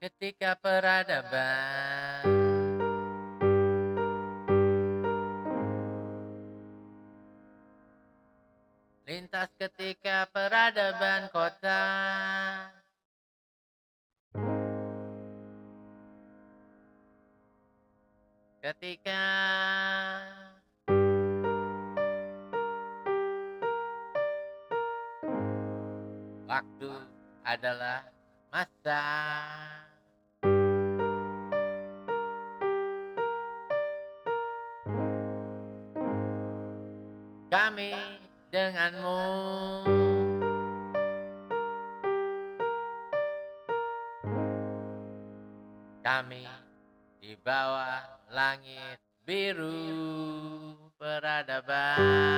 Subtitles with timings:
[0.00, 2.24] ketika peradaban.
[9.04, 11.84] Lintas ketika peradaban kota.
[18.64, 19.24] Ketika.
[26.48, 26.92] Waktu
[27.44, 28.08] adalah
[28.50, 29.02] masa
[37.50, 37.90] kami
[38.54, 39.26] denganmu.
[46.00, 46.46] Kami
[47.18, 49.74] di bawah langit biru
[50.94, 52.30] peradaban.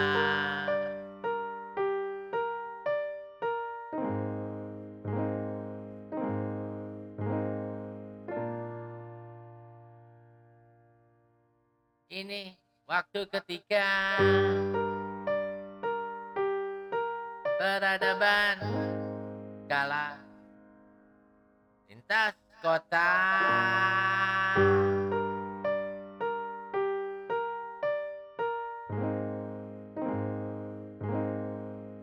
[12.12, 12.52] Ini
[12.84, 14.20] waktu ketika
[17.62, 18.58] peradaban.
[19.70, 20.18] Kala
[21.86, 23.14] lintas kota.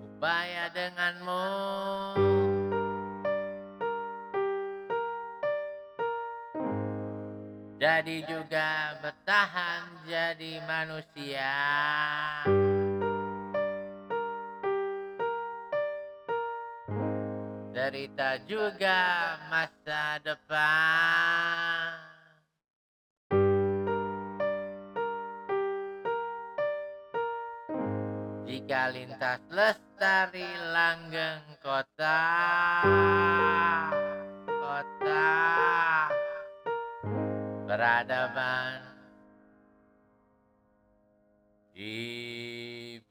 [0.07, 1.43] Upaya denganmu.
[7.79, 11.55] Jadi juga bertahan jadi manusia
[17.89, 19.01] derita juga
[19.49, 21.97] masa depan.
[28.45, 32.21] Jika lintas lestari langgeng kota
[34.45, 35.33] kota
[37.65, 38.85] peradaban
[41.73, 43.01] di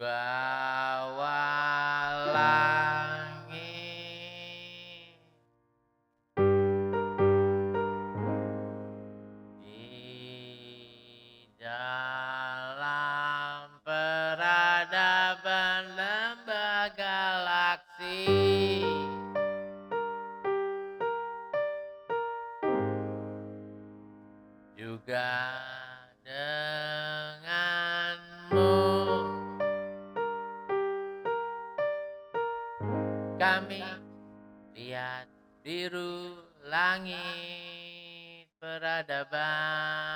[17.68, 18.80] galaksi
[24.72, 25.52] juga
[26.24, 27.52] denganmu.
[33.36, 33.84] Kami
[34.72, 35.28] lihat
[35.60, 40.08] biru langit peradaban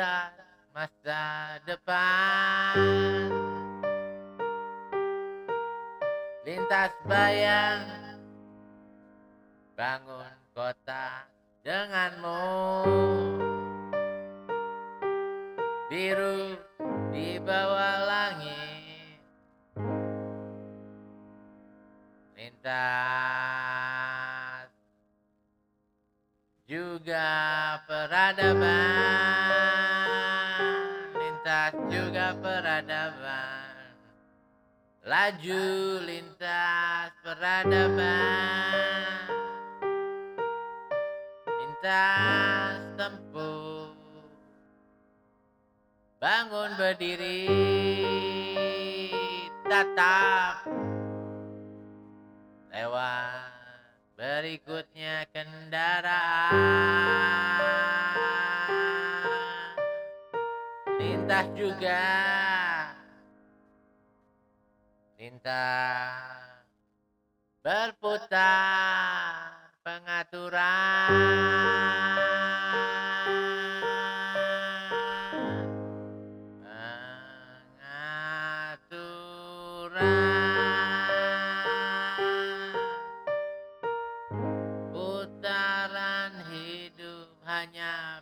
[0.00, 0.32] lintas
[0.72, 3.28] masa depan.
[6.40, 7.84] Lintas bayang
[9.76, 11.28] bangun kota
[11.60, 12.48] denganmu.
[15.92, 16.56] Biru
[17.12, 19.20] di bawah langit.
[22.40, 22.72] Lintas
[26.64, 27.36] juga
[27.84, 29.89] peradaban
[31.90, 33.70] juga peradaban.
[35.06, 35.64] Laju
[36.04, 39.28] lintas peradaban.
[41.46, 43.96] Lintas tempuh.
[46.20, 47.48] Bangun berdiri.
[49.70, 50.66] Tetap
[52.74, 53.54] lewat
[54.18, 56.90] berikutnya kendaraan
[61.30, 62.10] lintas juga.
[65.14, 66.66] Lintas.
[67.62, 71.14] Berputar pengaturan.
[76.66, 77.62] Pengaturan.
[84.90, 88.19] Putaran hidup hanya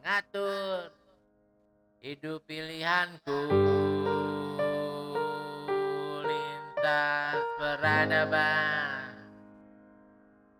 [0.00, 0.88] mengatur
[2.00, 3.40] hidup pilihanku.
[6.24, 9.12] Lintas peradaban.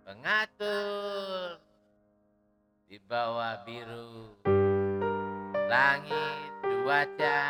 [0.04, 1.56] Pengatur
[2.84, 4.36] di bawah biru.
[5.72, 6.52] Langit
[6.84, 7.40] cuaca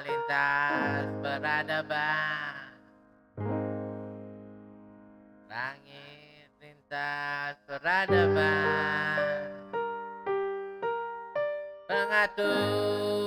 [0.00, 2.72] lintas peradaban.
[5.52, 9.09] Langit lintas peradaban
[11.90, 13.19] pengatur